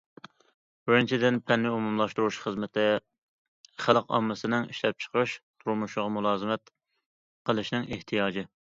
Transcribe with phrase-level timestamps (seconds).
[0.89, 2.87] بىرىنچىدىن، پەننى ئومۇملاشتۇرۇش خىزمىتى
[3.85, 6.77] خەلق ئاممىسىنىڭ ئىشلەپچىقىرىش تۇرمۇشىغا مۇلازىمەت
[7.51, 8.51] قىلىشنىڭ ئېھتىياجى.